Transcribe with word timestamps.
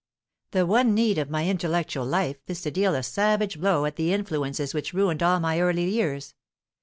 The 0.49 0.65
one 0.65 0.95
need 0.95 1.19
of 1.19 1.29
my 1.29 1.47
intellectual 1.47 2.07
life 2.07 2.39
is 2.47 2.63
to 2.63 2.71
deal 2.71 2.95
a 2.95 3.03
savage 3.03 3.59
blow 3.59 3.85
at 3.85 3.97
the 3.97 4.11
influences 4.13 4.73
which 4.73 4.95
ruined 4.95 5.21
all 5.21 5.39
my 5.39 5.59
early 5.61 5.87
years. 5.91 6.33